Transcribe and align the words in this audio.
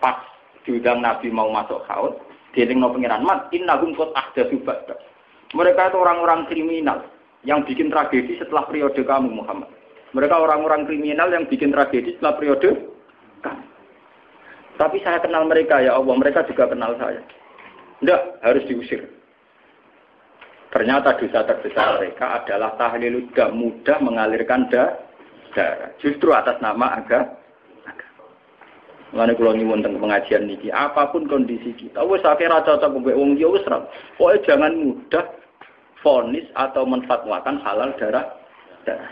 Pas 0.00 0.16
diundang 0.64 1.04
Nabi 1.04 1.28
mau 1.28 1.52
masuk 1.52 1.84
haud, 1.88 2.16
no 2.56 2.88
pengiran 2.90 3.22
mat, 3.22 3.52
innahum 3.52 3.92
qad 3.94 4.10
ahdatsu 4.16 4.58
ba'da. 4.64 4.96
Mereka 5.52 5.92
itu 5.92 5.98
orang-orang 5.98 6.48
kriminal 6.48 7.04
yang 7.44 7.64
bikin 7.64 7.92
tragedi 7.92 8.40
setelah 8.40 8.64
periode 8.66 9.00
kamu 9.00 9.28
Muhammad. 9.28 9.70
Mereka 10.10 10.34
orang-orang 10.34 10.88
kriminal 10.88 11.30
yang 11.30 11.46
bikin 11.46 11.70
tragedi 11.70 12.18
setelah 12.18 12.34
periode 12.38 12.70
kamu. 13.44 13.64
Tapi 14.80 14.96
saya 15.04 15.20
kenal 15.20 15.44
mereka 15.44 15.84
ya 15.84 15.96
Allah, 15.96 16.14
mereka 16.16 16.46
juga 16.48 16.70
kenal 16.70 16.96
saya. 16.96 17.20
Tidak, 18.00 18.20
harus 18.40 18.64
diusir. 18.64 19.04
Ternyata 20.70 21.18
dosa 21.18 21.42
terbesar 21.44 21.98
mereka 21.98 22.40
adalah 22.40 22.78
tahlil 22.78 23.26
mudah 23.52 23.98
mengalirkan 24.00 24.70
darah. 24.70 25.90
Justru 25.98 26.30
atas 26.30 26.62
nama 26.62 27.02
agama 27.02 27.39
Mulane 29.10 29.34
kula 29.34 29.58
nyuwun 29.58 29.82
teng 29.82 29.98
pengajian 29.98 30.46
niki, 30.46 30.70
apa 30.70 31.10
pun 31.10 31.26
kondisi 31.26 31.74
kita, 31.74 31.98
wis 32.06 32.22
akeh 32.22 32.46
ra 32.46 32.62
cocok 32.62 33.02
mbek 33.02 33.18
wong 33.18 33.34
ya 33.34 33.50
wis 33.50 33.66
ra. 33.66 33.82
Pokoke 34.14 34.46
jangan 34.46 34.70
mudah 34.70 35.26
fonis 35.98 36.46
atau 36.54 36.86
menfatwakan 36.86 37.58
halal 37.66 37.90
darah 37.98 38.22
darah. 38.86 39.10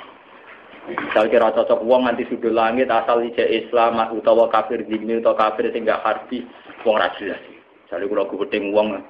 Kira 1.27 1.51
cocok 1.51 1.83
wong 1.83 2.07
nganti 2.07 2.31
sudut 2.31 2.55
langit 2.55 2.87
asal 2.87 3.27
ije 3.27 3.43
Islam 3.43 3.99
utawa 4.15 4.47
kafir 4.47 4.87
dini 4.87 5.19
utawa 5.19 5.35
kafir 5.35 5.67
sing 5.75 5.83
gak 5.83 6.01
harbi 6.07 6.47
wong 6.87 6.95
ra 6.95 7.11
jelas. 7.19 7.43
Misale 7.83 8.07
kula 8.07 8.31
gubedeng 8.31 8.71
wong 8.71 9.03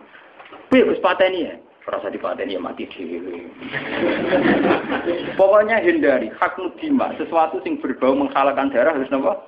piye 0.72 0.88
wis 0.88 1.04
pateni 1.04 1.52
ya. 1.52 1.54
Rasa 1.88 2.12
dipateni 2.12 2.56
ya 2.56 2.60
mati 2.60 2.84
dhewe. 2.84 3.48
Pokoknya 5.36 5.80
hindari 5.80 6.28
hak 6.36 6.60
mudima, 6.60 7.16
sesuatu 7.16 7.64
sing 7.64 7.80
berbau 7.80 8.12
menghalalkan 8.12 8.68
darah 8.72 8.92
harus 8.92 9.08
napa? 9.08 9.40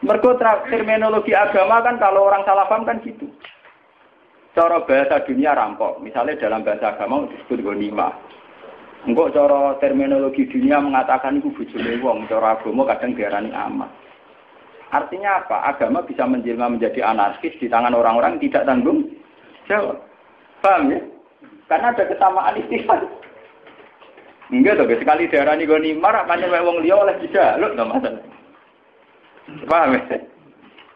Mergo 0.00 0.32
terminologi 0.40 1.36
agama 1.36 1.84
kan 1.84 2.00
kalau 2.00 2.24
orang 2.24 2.40
salah 2.48 2.64
paham 2.64 2.88
kan 2.88 3.04
gitu. 3.04 3.28
Cara 4.56 4.80
bahasa 4.82 5.20
dunia 5.28 5.52
rampok, 5.52 6.00
misalnya 6.00 6.40
dalam 6.40 6.64
bahasa 6.64 6.96
agama 6.96 7.28
disebut 7.28 7.60
gonima. 7.60 8.08
Enggak 9.04 9.36
cara 9.36 9.76
terminologi 9.76 10.48
dunia 10.48 10.80
mengatakan 10.80 11.40
itu 11.40 11.52
bujune 11.52 12.00
wong, 12.00 12.24
cara 12.32 12.56
agama 12.56 12.88
kadang 12.88 13.12
diarani 13.12 13.52
amat. 13.52 13.92
Artinya 14.90 15.44
apa? 15.44 15.68
Agama 15.68 16.02
bisa 16.02 16.26
menjelma 16.26 16.72
menjadi 16.72 17.04
anarkis 17.04 17.54
di 17.60 17.68
tangan 17.68 17.94
orang-orang 17.94 18.40
tidak 18.40 18.66
tanggung 18.66 19.04
jawab. 19.68 20.00
Paham 20.64 20.96
ya? 20.96 21.00
Karena 21.68 21.94
ada 21.94 22.04
kesamaan 22.08 22.58
istilah. 22.58 23.00
Enggak 24.50 24.82
tuh, 24.82 24.98
sekali 24.98 25.30
diarani 25.30 25.68
gonima, 25.68 26.10
makanya 26.26 26.58
wong 26.64 26.82
liya 26.82 26.98
oleh 26.98 27.14
lo 27.60 27.70
nggak 27.70 27.86
masalah. 27.86 28.29
Paham 29.66 29.96
ya? 29.96 30.18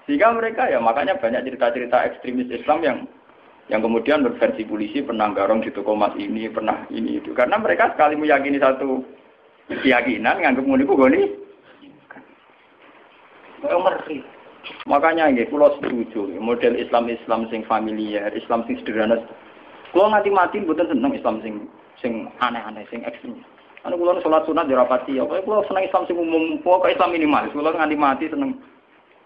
Sehingga 0.05 0.37
mereka 0.37 0.69
ya 0.69 0.79
makanya 0.79 1.17
banyak 1.17 1.49
cerita-cerita 1.49 1.97
ekstremis 2.05 2.53
Islam 2.53 2.81
yang 2.85 2.99
yang 3.73 3.81
kemudian 3.81 4.21
berversi 4.21 4.69
polisi 4.69 5.01
pernah 5.01 5.33
garong 5.33 5.65
di 5.65 5.73
toko 5.73 5.97
mas 5.97 6.13
ini, 6.21 6.53
pernah 6.53 6.85
ini 6.93 7.17
itu. 7.17 7.33
Karena 7.33 7.57
mereka 7.57 7.97
sekali 7.97 8.13
meyakini 8.13 8.61
satu 8.61 9.01
keyakinan, 9.73 10.45
nganggap 10.45 10.65
muni 10.69 10.85
ku 10.85 10.93
goni. 10.93 11.23
Ngerti. 13.65 14.21
Makanya 14.85 15.33
ya, 15.33 15.49
pulau 15.49 15.73
setuju 15.81 16.37
model 16.37 16.77
Islam 16.77 17.09
Islam 17.09 17.49
sing 17.49 17.65
familiar, 17.65 18.29
Islam 18.37 18.69
sing 18.69 18.77
sederhana. 18.85 19.17
Kalau 19.93 20.13
nganti 20.13 20.29
mati 20.29 20.61
bukan 20.61 20.89
seneng 20.89 21.17
Islam 21.17 21.41
sing 21.41 21.55
sing 22.01 22.29
aneh-aneh, 22.45 22.85
sing 22.93 23.01
ekstrim. 23.09 23.41
Anu 23.85 24.01
kula 24.01 24.17
sholat 24.25 24.49
sunat 24.49 24.65
dirapati 24.65 25.21
ya. 25.21 25.29
Kula 25.29 25.61
seneng 25.69 25.85
Islam 25.85 26.09
sing 26.09 26.17
umum, 26.17 26.57
pokoke 26.65 26.97
Islam 26.97 27.13
minimalis. 27.13 27.53
Kula 27.53 27.77
nganti 27.77 27.97
mati 28.01 28.33
seneng. 28.33 28.57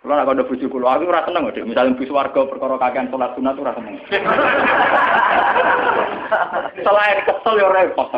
Kula 0.03 0.19
nek 0.19 0.34
ada 0.34 0.42
bojo 0.42 0.67
kula, 0.67 0.98
aku 0.98 1.06
ora 1.06 1.23
seneng 1.23 1.47
kok. 1.47 1.62
Misale 1.62 1.95
bus 1.95 2.11
warga 2.11 2.41
perkara 2.42 2.75
kakean 2.78 3.11
sholat 3.11 3.39
sunat 3.39 3.55
ora 3.55 3.73
seneng. 3.78 3.95
Selain 6.84 7.19
kesel 7.23 7.55
ya 7.62 7.69
repot. 7.70 8.10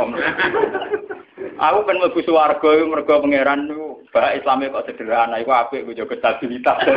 Aku 1.60 1.78
kan 1.84 1.97
mlebu 2.00 2.20
swarga 2.25 2.69
iku 2.72 2.84
mergo 2.88 3.20
pangeran 3.20 3.69
niku 3.69 4.00
bah 4.16 4.32
Islame 4.32 4.72
kok 4.72 4.88
sederhana 4.88 5.44
iku 5.44 5.53
apik 5.53 5.84
kok 5.84 5.97
jaga 5.97 6.16
stabilitas. 6.16 6.81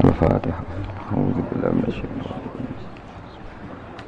Al-Fatihah. 0.00 0.60
A'udzu 1.12 1.40
billahi 1.52 2.44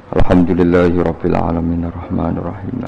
Alhamdulillahirabbil 0.09 1.37
alamin 1.37 1.85
rahim. 1.85 2.81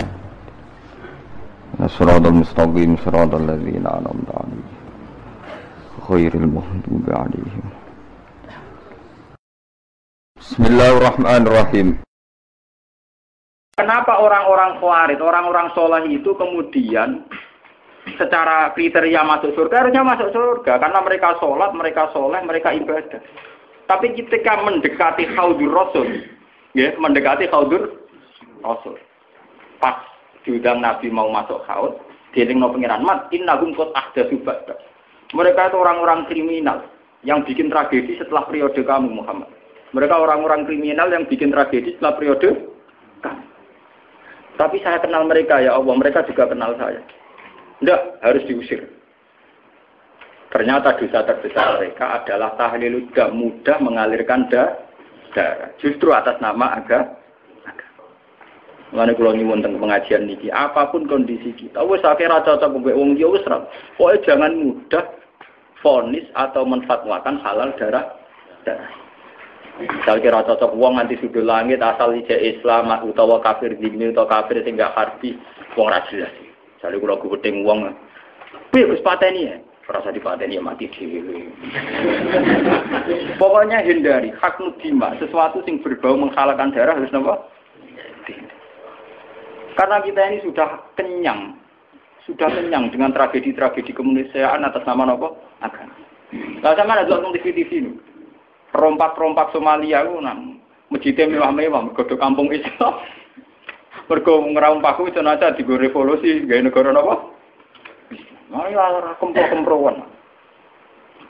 Nasratul 1.78 2.42
mustaqim 2.42 2.98
siratal 2.98 3.46
ladzina 3.46 4.02
an'amta 4.02 4.42
'alaihim 4.42 4.66
khairil 6.02 6.50
maghdubi 6.50 7.12
'alaihim. 7.14 7.66
Bismillahirrahmanirrahim. 10.42 12.02
Kenapa 13.78 14.18
orang-orang 14.18 14.82
khawarij, 14.82 15.22
orang-orang 15.22 15.68
soleh 15.78 16.03
itu 16.09 16.34
kemudian 16.34 17.22
secara 18.18 18.74
kriteria 18.74 19.22
masuk 19.22 19.53
surga 19.53 19.86
harusnya 19.86 20.02
masuk 20.02 20.34
surga 20.34 20.82
karena 20.82 21.00
mereka 21.06 21.38
sholat, 21.38 21.70
mereka 21.78 22.09
soleh, 22.18 22.42
mereka 22.42 22.74
ibadah. 22.74 23.22
Tapi 23.86 24.18
ketika 24.18 24.58
mendekati 24.66 25.30
haudur 25.38 25.70
rasul, 25.70 26.09
ya 26.78 26.96
mendekati 26.98 27.48
khaudur 27.52 27.92
rasul. 28.64 28.96
Pas 29.82 29.98
diundang 30.46 30.82
nabi 30.82 31.09
mau 31.12 31.30
masuk 31.30 31.62
haud 31.68 32.00
no 32.32 32.68
pengiran 32.72 33.04
mat 33.04 33.28
innahum 33.36 33.76
qad 33.76 33.92
ahdatsu 33.92 34.40
ba'da. 34.42 34.76
Mereka 35.36 35.72
itu 35.72 35.78
orang-orang 35.80 36.28
kriminal 36.28 36.84
yang 37.24 37.44
bikin 37.44 37.72
tragedi 37.72 38.20
setelah 38.20 38.48
periode 38.48 38.80
kamu 38.84 39.24
Muhammad. 39.24 39.48
Mereka 39.92 40.16
orang-orang 40.16 40.64
kriminal 40.68 41.12
yang 41.12 41.28
bikin 41.28 41.52
tragedi 41.52 41.96
setelah 42.00 42.16
periode 42.16 42.50
kamu. 43.20 43.44
Tapi 44.59 44.78
saya 44.84 45.00
kenal 45.03 45.28
mereka 45.28 45.59
ya 45.59 45.76
Allah 45.76 45.96
mereka 45.96 46.24
juga 46.28 46.48
kenal 46.48 46.76
saya. 46.80 47.03
Tidak 47.80 48.02
harus 48.24 48.44
diusir. 48.48 48.88
Ternyata 50.52 51.00
dosa 51.00 51.24
terbesar 51.24 51.80
mereka 51.80 52.22
adalah 52.22 52.53
tahlil. 52.59 53.08
Mudah 53.32 53.78
mengalirkan 53.80 54.52
darah 54.52 54.91
darah. 55.34 55.72
Justru 55.80 56.12
atas 56.12 56.38
nama 56.40 56.80
agama. 56.80 57.22
Mana 58.92 59.16
kalau 59.16 59.31
nyuwun 59.31 59.64
tentang 59.64 59.80
pengajian 59.80 60.28
niki, 60.28 60.52
apa 60.52 60.92
pun 60.92 61.08
kondisi 61.08 61.56
kita, 61.56 61.80
wes 61.80 62.03
akeh 62.03 62.28
ra 62.28 62.44
cocok 62.44 62.75
mbek 62.75 62.92
wong 63.00 63.16
ya 63.16 63.31
wis 63.31 63.47
ra. 63.47 63.64
Pokoke 63.96 64.20
jangan 64.28 64.52
mudah 64.52 65.08
fonis 65.80 66.28
atau 66.36 66.68
menfatwakan 66.68 67.40
halal 67.40 67.72
darah 67.80 68.03
darah. 68.68 68.91
Misal 69.80 70.20
kira 70.20 70.44
cocok 70.44 70.75
wong 70.75 71.00
nganti 71.00 71.24
sudut 71.24 71.47
langit 71.47 71.80
asal 71.80 72.12
ije 72.12 72.36
Islam 72.36 72.91
utawa 73.08 73.40
kafir 73.40 73.80
dini 73.80 74.12
utawa 74.12 74.28
kafir 74.28 74.59
sing 74.68 74.75
gak 74.75 74.91
harbi 74.91 75.40
wong 75.80 75.88
ra 75.88 76.03
jelas. 76.12 76.36
Misale 76.75 77.00
kula 77.00 77.16
gubedeng 77.16 77.64
wong 77.64 77.96
piye 78.75 78.91
wis 78.91 79.00
pateni 79.00 79.47
ya? 79.47 79.56
Rasa 79.90 80.14
dipateni 80.14 80.56
ya 80.56 80.64
mati 80.64 80.88
dhewe. 80.88 81.52
Pokoknya 83.36 83.81
hindari 83.84 84.30
hak 84.40 84.62
mudima, 84.62 85.18
sesuatu 85.18 85.59
yang 85.66 85.81
berbau 85.81 86.16
menghalalkan 86.16 86.72
darah 86.72 86.96
harus 86.96 87.12
napa? 87.12 87.44
Karena 89.75 89.97
kita 90.00 90.22
ini 90.31 90.38
sudah 90.46 90.70
kenyang, 90.96 91.58
sudah 92.24 92.47
kenyang 92.53 92.94
dengan 92.94 93.12
tragedi-tragedi 93.12 93.91
kemanusiaan 93.91 94.64
atas 94.64 94.86
nama 94.88 95.12
napa? 95.12 95.34
Agama. 95.59 95.96
Lah 96.64 96.78
sama 96.78 96.96
ada 96.96 97.12
nonton 97.12 97.36
TV-TV 97.36 97.72
ini. 97.84 97.91
Rompak-rompak 98.72 99.52
Somalia 99.52 100.08
ku 100.08 100.24
nang 100.24 100.64
masjidnya 100.88 101.28
mewah-mewah, 101.28 101.91
mergo 101.91 102.16
kampung 102.16 102.53
Islam. 102.56 103.03
Mergo 104.08 104.40
itu 104.47 105.20
aja 105.20 105.52
di 105.52 105.64
revolusi 105.68 106.47
gaya 106.47 106.64
negara 106.64 106.96
napa? 106.96 107.41
Malah 108.52 109.16
kempro-kemproan. 109.18 110.04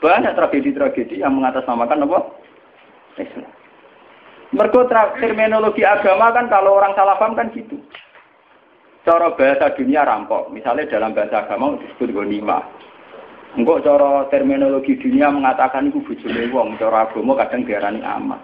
Banyak 0.02 0.34
tragedi-tragedi 0.34 1.22
yang 1.22 1.38
mengatasnamakan 1.38 2.10
apa? 2.10 2.18
Islam. 3.22 3.46
Mergo 4.52 4.84
terminologi 5.16 5.86
agama 5.86 6.34
kan 6.34 6.50
kalau 6.50 6.76
orang 6.76 6.92
salah 6.98 7.16
paham 7.16 7.38
kan 7.38 7.54
gitu. 7.54 7.78
Cara 9.06 9.30
bahasa 9.38 9.70
dunia 9.78 10.02
rampok. 10.02 10.50
Misalnya 10.50 10.90
dalam 10.90 11.14
bahasa 11.14 11.46
agama 11.46 11.78
disebut 11.78 12.10
gonima. 12.10 12.60
Enggak 13.54 13.86
cara 13.86 14.26
terminologi 14.28 14.98
dunia 14.98 15.30
mengatakan 15.30 15.92
itu 15.92 16.00
bujune 16.02 16.48
wong, 16.50 16.80
cara 16.80 17.06
agama 17.06 17.38
kadang 17.38 17.62
diarani 17.68 18.00
amat. 18.00 18.40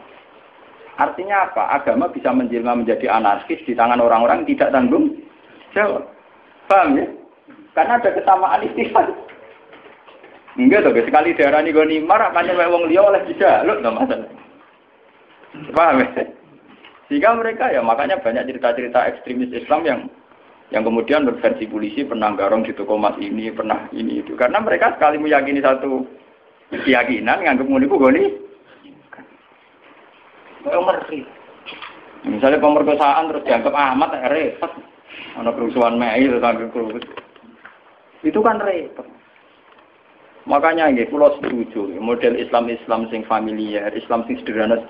Artinya 1.00 1.48
apa? 1.48 1.80
Agama 1.80 2.12
bisa 2.12 2.30
menjelma 2.30 2.76
menjadi 2.78 3.08
anarkis 3.08 3.62
di 3.64 3.72
tangan 3.72 4.02
orang-orang 4.02 4.44
tidak 4.46 4.70
tanggung 4.70 5.16
jawab. 5.72 6.04
Paham 6.68 7.00
ya? 7.00 7.06
Karena 7.78 7.94
ada 7.94 8.10
kesamaan 8.10 8.66
istilah. 8.66 9.06
Enggak 10.58 10.82
tuh, 10.82 10.98
sekali 11.06 11.30
daerah 11.38 11.62
ini 11.62 11.70
gue 11.70 12.02
marah, 12.02 12.34
makanya 12.34 12.66
wong 12.66 12.90
liya 12.90 13.06
oleh 13.06 13.22
tidak, 13.30 13.62
lo 13.62 13.78
nggak 13.78 13.94
masalah. 13.94 14.26
Paham 15.70 16.02
ya? 16.02 16.26
Sehingga 17.06 17.38
mereka 17.38 17.70
ya 17.70 17.78
makanya 17.78 18.18
banyak 18.18 18.50
cerita-cerita 18.50 19.06
ekstremis 19.06 19.54
Islam 19.54 19.86
yang 19.86 20.00
Yang 20.68 20.84
kemudian 20.92 21.24
berversi 21.24 21.64
polisi 21.64 22.04
pernah 22.04 22.28
garong 22.36 22.60
di 22.60 22.76
toko 22.76 23.00
emas 23.00 23.16
ini, 23.16 23.48
pernah 23.48 23.88
ini 23.96 24.20
itu. 24.20 24.36
Karena 24.36 24.60
mereka 24.60 24.92
sekali 24.92 25.16
meyakini 25.16 25.64
satu 25.64 26.04
keyakinan, 26.68 27.40
nganggap 27.40 27.64
ngono 27.64 27.88
iku 27.88 27.96
goni. 27.96 28.24
Misalnya 32.28 32.60
pemerkosaan 32.60 33.32
terus 33.32 33.46
dianggap 33.48 33.72
amat 33.72 34.10
repot. 34.28 34.72
Ada 35.40 35.56
kerusuhan 35.56 35.96
Mei 35.96 36.28
terus 36.28 36.44
anggap 36.44 36.68
Itu 38.26 38.42
kan 38.42 38.58
repot. 38.58 39.06
Makanya 40.48 40.88
ya, 40.96 41.04
pulau 41.12 41.36
setuju 41.36 42.00
model 42.00 42.40
Islam 42.40 42.72
Islam 42.72 43.04
sing 43.12 43.20
familiar, 43.28 43.92
Islam 43.92 44.24
sing 44.24 44.40
sederhana. 44.40 44.80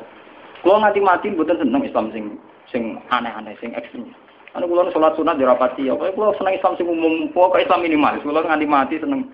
Kalau 0.62 0.78
nganti 0.78 1.02
mati 1.02 1.34
bukan 1.34 1.58
seneng 1.58 1.82
Islam 1.82 2.14
sing 2.14 2.38
sing 2.70 3.02
aneh-aneh, 3.10 3.58
sing 3.58 3.75
ekstrim. 3.75 4.14
Anu 4.54 4.70
kula 4.70 4.86
sholat 4.94 5.19
sunat 5.19 5.34
dirapati, 5.34 5.90
apa 5.90 6.14
kula 6.14 6.30
seneng 6.38 6.54
Islam 6.54 6.78
sing 6.78 6.86
umum, 6.86 7.34
pokoke 7.34 7.66
Islam 7.66 7.82
minimalis. 7.82 8.22
Kula 8.22 8.46
nganti 8.46 8.66
mati 8.70 9.02
seneng. 9.02 9.26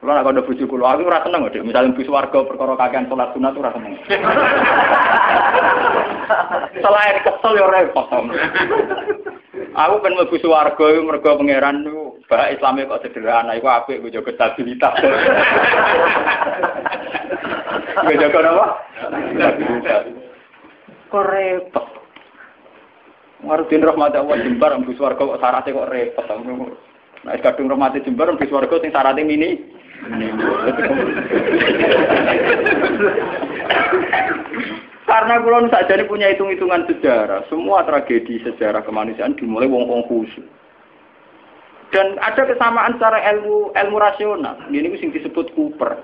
Kula 0.00 0.16
nek 0.16 0.32
ada 0.32 0.40
bojo 0.40 0.64
kula, 0.64 0.96
aku 0.96 1.04
ora 1.04 1.20
seneng 1.28 1.44
kok, 1.44 1.60
misalnya 1.60 1.92
bus 1.92 2.08
warga 2.08 2.40
perkara 2.40 2.74
kakean 2.80 3.08
sholat 3.12 3.28
sunat 3.36 3.52
ora 3.52 3.70
seneng. 3.76 3.94
Selain 6.80 7.20
kesel 7.20 7.52
ya 7.58 7.66
repot. 7.68 8.08
Aku 9.70 9.94
kan 10.02 10.12
mlebu 10.16 10.36
swarga 10.42 10.84
iku 10.88 11.00
mergo 11.06 11.38
pangeran 11.38 11.86
niku 11.86 12.09
bah 12.30 12.46
Islame 12.54 12.86
kok 12.86 13.02
sederhana 13.02 13.58
iku 13.58 13.66
apik 13.66 13.98
gue 13.98 14.14
jaga 14.14 14.30
stabilitas. 14.38 14.94
Gue 18.00 18.16
jaga 18.16 18.48
apa? 18.54 18.66
Stabilitas. 19.34 20.06
Kok 21.10 21.26
repot. 21.26 21.86
Rahmat 23.42 24.14
Allah 24.14 24.38
jembar 24.46 24.78
mlebu 24.78 24.94
swarga 24.94 25.26
kok 25.26 25.42
syaratnya 25.42 25.74
kok 25.74 25.90
repot. 25.90 26.22
Nah, 27.26 27.34
kadung 27.42 27.66
rahmat 27.66 27.98
jembar 28.06 28.30
mlebu 28.30 28.46
swarga 28.46 28.78
sing 28.78 28.94
syaratnya 28.94 29.26
mini. 29.26 29.58
Karena 35.10 35.42
kulon 35.42 35.66
saja 35.74 35.98
punya 36.06 36.30
hitung-hitungan 36.30 36.86
sejarah, 36.86 37.42
semua 37.50 37.82
tragedi 37.82 38.38
sejarah 38.46 38.86
kemanusiaan 38.86 39.34
dimulai 39.34 39.66
wong-wong 39.66 40.06
khusus. 40.06 40.46
Dan 41.90 42.22
ada 42.22 42.46
kesamaan 42.46 42.94
secara 42.94 43.18
ilmu 43.34 43.74
ilmu 43.74 43.96
rasional. 43.98 44.54
Ini 44.70 44.94
sing 45.02 45.10
disebut 45.10 45.50
Cooper. 45.58 45.98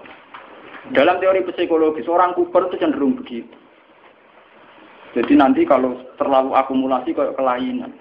Dalam 0.90 1.18
teori 1.22 1.46
psikologi, 1.46 2.02
seorang 2.02 2.34
Cooper 2.34 2.70
itu 2.70 2.82
cenderung 2.82 3.18
begitu. 3.18 3.54
Jadi 5.14 5.32
nanti 5.32 5.62
kalau 5.64 5.96
terlalu 6.20 6.52
akumulasi 6.52 7.14
kayak 7.14 7.38
kelainan. 7.38 7.94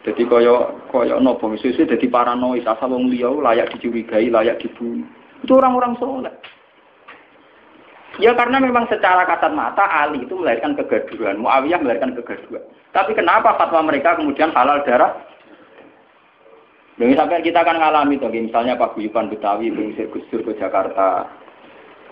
Jadi 0.00 0.24
koyo 0.24 0.80
koyo 0.88 1.20
nopo 1.20 1.52
misalnya 1.52 1.92
jadi 1.92 2.06
paranoid 2.08 2.64
asal 2.64 2.96
wong 2.96 3.12
liya 3.12 3.28
layak 3.28 3.68
dicurigai, 3.76 4.32
layak 4.32 4.56
dibunuh. 4.64 5.04
Itu 5.44 5.60
orang-orang 5.60 6.00
soleh. 6.00 6.32
Ya 8.18 8.32
karena 8.32 8.58
memang 8.58 8.88
secara 8.88 9.28
kasat 9.28 9.52
mata 9.52 9.84
Ali 9.86 10.24
itu 10.24 10.34
melahirkan 10.34 10.74
kegaduhan, 10.74 11.36
Muawiyah 11.38 11.78
melahirkan 11.84 12.16
kegaduhan. 12.16 12.64
Tapi 12.96 13.12
kenapa 13.12 13.54
fatwa 13.60 13.84
mereka 13.84 14.16
kemudian 14.16 14.50
halal 14.56 14.82
darah? 14.88 15.29
Dengan 17.00 17.24
sampai 17.24 17.40
kita 17.40 17.64
akan 17.64 17.80
ngalami 17.80 18.20
tuh, 18.20 18.28
misalnya 18.28 18.76
Pak 18.76 18.92
Guyupan 18.92 19.32
Betawi 19.32 19.72
mengusir 19.72 20.12
Gus 20.12 20.20
Dur 20.28 20.44
ke 20.44 20.52
Jakarta, 20.60 21.24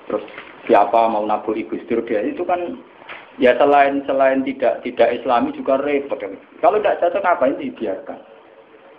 terus 0.09 0.25
siapa 0.65 1.13
mau 1.13 1.29
nabur 1.29 1.53
Gus 1.61 1.85
Dur 1.93 2.01
dia 2.09 2.25
itu 2.25 2.41
kan 2.49 2.81
ya 3.37 3.53
selain 3.61 4.01
selain 4.09 4.41
tidak 4.49 4.81
tidak 4.81 5.13
Islami 5.13 5.53
juga 5.53 5.77
repot. 5.85 6.17
Kalau 6.65 6.81
tidak 6.81 7.05
cocok 7.05 7.21
ngapain 7.21 7.61
dibiarkan? 7.61 8.19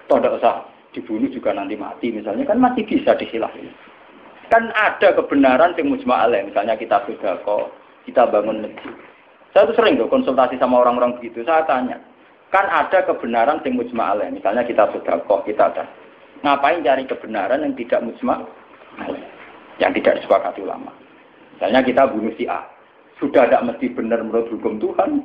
Toh 0.05 0.21
tidak 0.21 0.37
usah 0.37 0.55
dibunuh 0.93 1.29
juga 1.33 1.57
nanti 1.57 1.73
mati 1.73 2.13
misalnya 2.13 2.45
kan 2.45 2.61
masih 2.61 2.85
bisa 2.85 3.17
dihilangin. 3.17 3.73
Kan 4.53 4.69
ada 4.77 5.17
kebenaran 5.17 5.73
yang 5.73 5.89
mujma 5.89 6.29
misalnya 6.29 6.77
kita 6.77 7.01
sudah 7.09 7.41
kok, 7.41 7.73
kita 8.05 8.29
bangun 8.29 8.61
negeri. 8.61 8.93
Saya 9.57 9.65
tuh 9.65 9.73
sering 9.73 9.97
tuh 9.97 10.05
konsultasi 10.05 10.61
sama 10.61 10.85
orang-orang 10.85 11.17
begitu, 11.17 11.41
saya 11.41 11.65
tanya, 11.65 11.97
kan 12.49 12.65
ada 12.65 13.05
kebenaran 13.05 13.61
yang 13.61 13.77
mujma 13.77 14.17
misalnya 14.33 14.65
kita 14.65 14.89
sudah 14.89 15.21
kok, 15.25 15.45
kita 15.45 15.69
ada. 15.69 15.85
Ngapain 16.41 16.81
cari 16.81 17.03
kebenaran 17.05 17.61
yang 17.61 17.75
tidak 17.77 18.01
mujma 18.01 18.41
yang 19.77 19.91
tidak 19.95 20.19
disepakati 20.19 20.65
ulama. 20.65 20.91
Misalnya 21.55 21.81
kita 21.83 22.03
bunuh 22.09 22.33
si 22.35 22.47
A, 22.47 22.63
sudah 23.19 23.47
tidak 23.47 23.65
mesti 23.67 23.91
benar 23.91 24.23
menurut 24.23 24.47
hukum 24.51 24.79
Tuhan, 24.79 25.23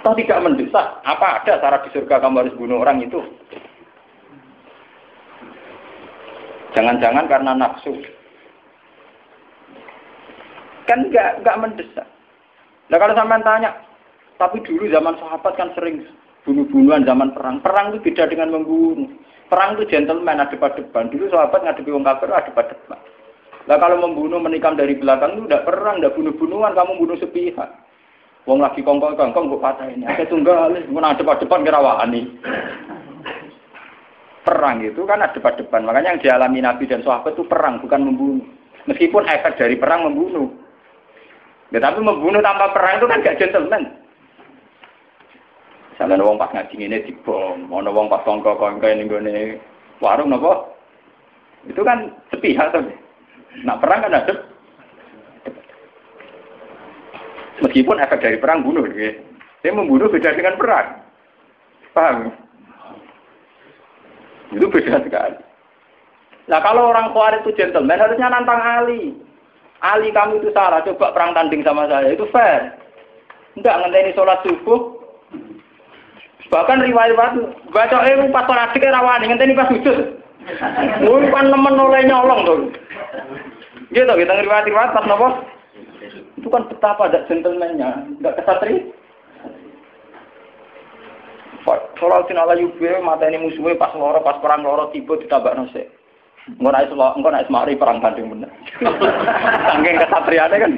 atau 0.00 0.12
tidak 0.16 0.38
mendesak, 0.44 0.86
apa 1.02 1.42
ada 1.42 1.58
cara 1.58 1.82
di 1.82 1.90
surga 1.90 2.20
kamu 2.20 2.46
harus 2.46 2.58
bunuh 2.60 2.78
orang 2.78 3.02
itu? 3.02 3.20
Jangan-jangan 6.76 7.24
karena 7.24 7.52
nafsu, 7.56 7.96
Kan 10.86 11.10
nggak 11.10 11.42
nggak 11.42 11.58
mendesak. 11.58 12.06
Nah 12.86 12.96
kalau 13.00 13.16
sampean 13.18 13.42
tanya, 13.42 13.74
tapi 14.38 14.62
dulu 14.62 14.86
zaman 14.86 15.18
sahabat 15.18 15.56
kan 15.58 15.74
sering 15.74 16.06
bunuh-bunuhan 16.46 17.02
zaman 17.02 17.34
perang. 17.34 17.58
Perang 17.58 17.92
itu 17.92 17.98
beda 18.06 18.30
dengan 18.30 18.54
membunuh. 18.54 19.10
Perang 19.50 19.74
itu 19.74 19.90
gentleman 19.90 20.38
ada 20.38 20.54
pada 20.54 20.78
depan. 20.78 21.10
Dulu 21.10 21.26
sahabat 21.30 21.66
ngadepi 21.66 21.90
wong 21.90 22.06
kafir 22.06 22.30
ada 22.30 22.50
pada 22.54 22.74
depan. 22.74 22.98
Nah 23.66 23.76
kalau 23.82 23.98
membunuh 23.98 24.38
menikam 24.38 24.78
dari 24.78 24.94
belakang 24.94 25.34
itu 25.34 25.50
udah 25.50 25.62
perang, 25.66 25.98
udah 25.98 26.14
bunuh-bunuhan, 26.14 26.72
kamu 26.74 26.92
bunuh 27.02 27.18
sepihak. 27.18 27.70
Wong 28.46 28.62
lagi 28.62 28.78
kongkong 28.78 29.18
kongkong 29.18 29.50
gue 29.50 29.58
patah 29.58 29.90
ini. 29.90 30.06
Ada 30.06 30.30
tunggal, 30.30 30.70
mau 30.94 31.02
ada 31.02 31.18
depan 31.18 31.42
depan 31.42 31.66
kira 31.66 31.82
wani. 31.82 32.30
Perang 34.46 34.78
itu 34.86 35.02
kan 35.02 35.18
ada 35.18 35.34
depan 35.34 35.58
depan. 35.58 35.82
Makanya 35.82 36.14
yang 36.14 36.22
dialami 36.22 36.62
Nabi 36.62 36.86
dan 36.86 37.02
sahabat 37.02 37.34
itu 37.34 37.42
perang, 37.42 37.82
bukan 37.82 38.06
membunuh. 38.06 38.46
Meskipun 38.86 39.26
efek 39.26 39.58
dari 39.58 39.74
perang 39.74 40.06
membunuh. 40.06 40.46
Ya, 41.74 41.82
tapi 41.82 41.98
membunuh 41.98 42.38
tanpa 42.38 42.70
perang 42.70 43.02
itu 43.02 43.10
kan 43.10 43.26
gak 43.26 43.42
gentleman. 43.42 44.05
Misalnya 45.96 46.28
wong 46.28 46.36
pas 46.36 46.52
ngaji 46.52 46.76
ini 46.76 47.08
dibom, 47.08 47.72
mau 47.72 47.80
wong 47.80 48.12
pas 48.12 48.20
tongko 48.28 48.60
kongko 48.60 48.84
ini 48.84 49.08
gue 49.08 49.56
warung 50.04 50.28
nopo, 50.28 50.76
itu 51.64 51.80
kan 51.80 52.12
sepihak 52.28 52.68
tuh. 52.68 52.84
Nah 53.64 53.80
perang 53.80 54.04
kan 54.04 54.12
ada. 54.12 54.44
Meskipun 57.64 57.96
efek 57.96 58.20
dari 58.20 58.36
perang 58.36 58.60
bunuh, 58.60 58.84
gitu. 58.92 59.24
Dia 59.64 59.72
membunuh 59.72 60.12
beda 60.12 60.36
dengan 60.36 60.60
perang. 60.60 61.00
Paham? 61.96 62.28
Itu 64.52 64.68
beda 64.68 65.00
sekali. 65.00 65.40
Nah 66.52 66.60
kalau 66.60 66.92
orang 66.92 67.16
kuat 67.16 67.40
itu 67.40 67.56
gentleman 67.56 68.04
harusnya 68.04 68.28
nantang 68.28 68.60
Ali. 68.60 69.16
Ali 69.80 70.12
kamu 70.12 70.44
itu 70.44 70.52
salah, 70.52 70.84
coba 70.84 71.16
perang 71.16 71.32
tanding 71.32 71.64
sama 71.64 71.88
saya, 71.88 72.12
itu 72.12 72.28
fair. 72.28 72.76
Enggak 73.56 73.80
ngenteni 73.80 74.12
sholat 74.12 74.44
subuh. 74.44 75.05
Bahkan 76.46 76.78
riwayat 76.86 77.14
baca 77.74 77.96
eh 78.06 78.30
pas 78.30 78.46
sholat 78.46 78.70
dikira 78.70 78.94
rawani 78.94 79.26
ngenteni 79.26 79.58
pas 79.58 79.70
sujud. 79.70 79.98
Mun 81.02 81.26
pan 81.34 81.50
nemen 81.50 81.74
oleh 81.74 82.06
nyolong 82.06 82.40
tuh. 82.46 82.58
Gitu 83.90 84.06
kita 84.06 84.32
riwayat-riwayat 84.46 84.94
pas 84.94 85.06
nopo. 85.10 85.42
Itu 86.38 86.46
kan 86.52 86.70
betapa 86.70 87.10
ada 87.10 87.26
gentlemannya, 87.26 88.20
enggak 88.22 88.38
kesatri. 88.38 88.94
Sholat 91.98 92.30
sin 92.30 92.38
ala 92.38 92.54
yube 92.54 92.86
mata 93.02 93.26
ini 93.26 93.42
musuhnya 93.42 93.74
pas 93.74 93.90
loro, 93.98 94.22
pas 94.22 94.38
perang 94.38 94.62
loro 94.62 94.94
tiba 94.94 95.18
ditabak 95.18 95.58
nasi. 95.58 95.82
Engko 96.46 96.70
nek 96.70 96.86
iso 96.86 96.94
engko 96.94 97.28
nek 97.34 97.50
semari 97.50 97.74
perang 97.74 97.98
tanding 97.98 98.30
bener. 98.30 98.50
Saking 99.66 99.98
kesatriane 99.98 100.56
kan. 100.62 100.72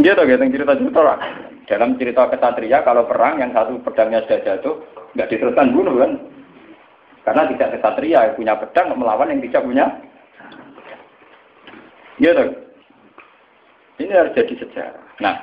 Dia 0.00 0.16
tuh 0.16 0.24
gitu 0.24 0.40
cerita-cerita 0.40 1.00
lah. 1.04 1.20
Dalam 1.64 1.96
cerita 1.96 2.28
kesatria 2.28 2.84
kalau 2.84 3.08
perang 3.08 3.40
yang 3.40 3.52
satu 3.56 3.80
pedangnya 3.80 4.20
sudah 4.28 4.40
jatuh 4.44 4.74
nggak 5.16 5.30
diteruskan 5.32 5.72
bunuh 5.72 5.96
kan? 5.96 6.12
Karena 7.24 7.42
tidak 7.48 7.80
kesatria 7.80 8.18
yang 8.28 8.36
punya 8.36 8.54
pedang 8.60 8.86
melawan 9.00 9.32
yang 9.32 9.40
tidak 9.48 9.64
punya. 9.64 9.86
Gitu. 12.20 12.44
Ini 14.04 14.12
harus 14.12 14.36
jadi 14.36 14.54
sejarah. 14.60 15.02
Nah, 15.24 15.34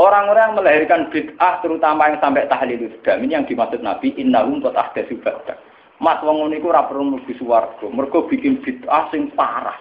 orang-orang 0.00 0.50
yang 0.50 0.56
melahirkan 0.56 1.00
bid'ah 1.12 1.60
terutama 1.60 2.08
yang 2.08 2.18
sampai 2.22 2.48
tahlil 2.48 2.80
Islam 2.80 3.18
ini 3.26 3.36
yang 3.36 3.44
dimaksud 3.44 3.82
Nabi 3.82 4.14
innahum 4.16 4.62
ahdatsu 4.64 5.18
ba'da. 5.20 5.58
Mas 6.00 6.16
wong 6.24 6.40
ngono 6.40 6.56
ora 6.64 6.88
perlu 6.88 7.12
mlebu 7.12 7.36
swarga, 7.36 7.84
mergo 7.92 8.24
bikin 8.24 8.64
bid'ah 8.64 9.12
sing 9.12 9.28
parah. 9.36 9.76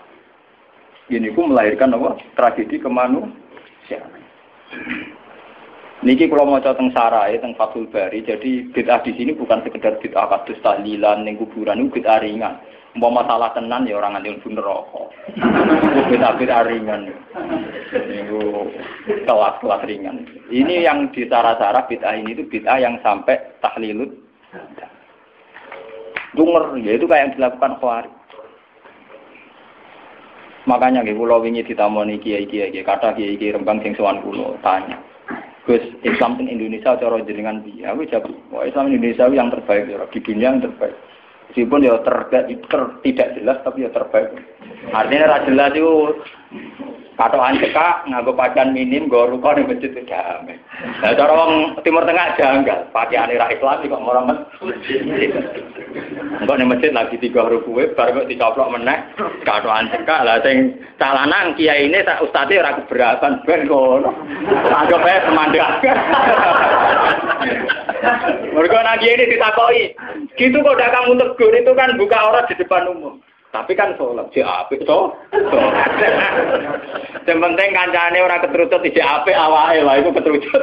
Ini 1.08 1.32
ku 1.32 1.48
melahirkan 1.48 1.96
apa? 1.96 2.20
Tragedi 2.36 2.78
kemanusiaan. 2.84 4.20
Niki 6.00 6.32
kalau 6.32 6.48
mau 6.48 6.64
tentang 6.64 6.96
sarai, 6.96 7.36
tentang 7.36 7.60
Fathul 7.60 7.84
Bari, 7.92 8.24
jadi 8.24 8.72
bid'ah 8.72 9.04
di 9.04 9.12
sini 9.20 9.36
bukan 9.36 9.60
sekedar 9.68 10.00
bid'ah 10.00 10.32
kados 10.32 10.64
tahlilan, 10.64 11.28
ning 11.28 11.36
kuburan 11.36 11.84
itu 11.84 12.00
bid'ah 12.00 12.24
ringan. 12.24 12.56
Mau 12.96 13.12
masalah 13.12 13.52
tenan 13.52 13.84
ya 13.84 14.00
orang 14.00 14.16
nganti 14.16 14.40
pun 14.40 14.56
rokok. 14.56 15.12
Bid'ah 16.08 16.40
bid'ah 16.40 16.64
ringan. 16.72 17.12
Itu 17.92 18.72
kelas-kelas 19.28 19.84
ringan. 19.84 20.24
Ini 20.48 20.88
yang 20.88 21.12
di 21.12 21.28
sarah-sarah 21.28 21.84
bid'ah 21.92 22.16
ini 22.16 22.32
itu 22.32 22.48
bid'ah 22.48 22.80
yang 22.80 22.96
sampai 23.04 23.36
tahlilut 23.60 24.16
Tunger, 26.30 26.78
ya 26.80 26.96
itu 26.96 27.04
kayak 27.10 27.20
yang 27.26 27.34
dilakukan 27.36 27.74
Khawarij. 27.84 28.14
Makanya 30.70 31.02
gue 31.02 31.18
pulau 31.18 31.42
wingi 31.42 31.66
ditamoni 31.66 32.22
kiai 32.22 32.46
kiai 32.46 32.70
kiai 32.70 32.86
kata 32.86 33.18
kiai 33.18 33.36
kiai 33.36 33.58
rembang 33.58 33.82
sing 33.82 33.98
kulo 33.98 34.54
tanya. 34.62 35.09
Gus 35.70 35.86
Islam 36.02 36.42
di 36.42 36.50
Indonesia 36.50 36.98
cara 36.98 37.22
jenengan 37.22 37.62
piye? 37.62 37.86
Aku 37.86 38.02
wah 38.50 38.66
Islam 38.66 38.90
Indonesia 38.90 39.30
yang 39.30 39.54
terbaik 39.54 39.86
ya, 39.86 40.02
di 40.10 40.18
dunia 40.18 40.58
yang 40.58 40.66
terbaik. 40.66 40.98
Meskipun 41.54 41.86
ya 41.86 42.02
ter, 42.02 42.16
ter, 42.34 42.82
tidak 43.06 43.28
jelas 43.38 43.62
tapi 43.62 43.86
ya 43.86 43.94
terbaik. 43.94 44.34
Artinya 44.90 45.30
ra 45.30 45.38
jelas 45.46 45.78
itu 45.78 45.94
Kata 47.20 47.36
anjeka 47.36 48.08
nganggo 48.08 48.32
pakaian 48.32 48.72
minim 48.72 49.12
gue 49.12 49.20
lupa 49.28 49.52
di 49.52 49.68
masjid 49.68 49.92
itu 49.92 50.08
damai. 50.08 50.56
Nah 51.04 51.12
cara 51.20 51.36
orang 51.36 51.76
Timur 51.84 52.08
Tengah 52.08 52.40
janggal, 52.40 52.96
pakaian 52.96 53.28
ra 53.36 53.52
Islam 53.52 53.84
kok 53.84 54.06
masjid. 54.64 55.04
Enggak 56.40 56.56
nih 56.56 56.68
masjid 56.72 56.92
lagi 56.96 57.20
tiga 57.20 57.44
huruf 57.44 57.68
kue, 57.68 57.92
baru 58.00 58.24
kok 58.24 58.32
dicoplok 58.32 58.72
meneh. 58.72 58.96
Kata 59.44 59.68
anjeka 59.68 60.24
lah 60.24 60.40
sing 60.40 60.72
calanang 60.96 61.52
kiai 61.60 61.92
ini 61.92 62.00
tak 62.08 62.24
ustadz 62.24 62.56
ora 62.56 62.80
keberatan 62.80 63.44
ben 63.44 63.68
ngono. 63.68 64.08
Anggap 64.72 65.04
ae 65.04 65.20
pemandangan. 65.28 65.84
Mereka 68.56 68.80
nagi 68.80 69.08
ini 69.12 69.32
ditakoi. 69.36 69.84
Gitu 70.40 70.64
kok 70.64 70.76
udah 70.80 70.90
kamu 70.96 71.20
tegur 71.20 71.52
itu 71.52 71.72
kan 71.76 72.00
buka 72.00 72.18
orang 72.32 72.48
di 72.48 72.56
depan 72.56 72.88
umum. 72.88 73.20
Tapi 73.50 73.74
kan 73.74 73.98
sholat, 73.98 74.30
si 74.30 74.46
apik 74.46 74.86
toh. 74.86 75.10
Yang 77.26 77.40
penting 77.42 77.70
kancane 77.74 78.22
orang 78.22 78.46
keterucut 78.46 78.86
di 78.86 79.02
apik 79.02 79.34
awake 79.34 79.82
lah 79.82 79.98
itu 79.98 80.14
keterucut. 80.14 80.62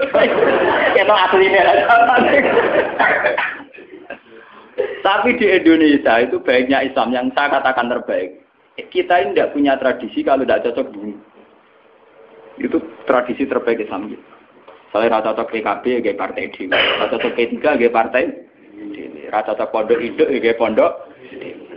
Itu 0.99 1.15
aslinya 1.15 1.63
Tapi 5.07 5.39
di 5.39 5.47
Indonesia 5.47 6.19
itu 6.19 6.43
baiknya 6.43 6.83
Islam 6.83 7.15
yang 7.15 7.31
saya 7.31 7.63
katakan 7.63 7.87
terbaik. 7.87 8.43
Kita 8.91 9.23
ini 9.23 9.39
tidak 9.39 9.55
punya 9.55 9.79
tradisi 9.79 10.27
kalau 10.27 10.43
tidak 10.43 10.67
cocok 10.67 10.87
dulu. 10.91 11.15
Itu 12.59 12.83
tradisi 13.07 13.47
terbaik 13.47 13.87
Islam. 13.87 14.19
Saya 14.91 15.07
rata 15.07 15.31
cocok 15.31 15.55
PKB, 15.55 16.03
kayak 16.03 16.19
partai 16.19 16.51
di, 16.51 16.67
rata 16.67 17.07
cocok 17.15 17.33
P3, 17.39 17.55
kayak 17.63 17.95
partai 17.95 18.23
rata 19.31 19.55
cocok 19.55 19.71
pondok 19.71 19.99
hidup, 20.03 20.27
kayak 20.27 20.59
pondok 20.59 20.93